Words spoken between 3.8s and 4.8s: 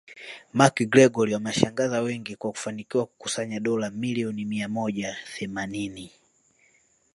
milioni mia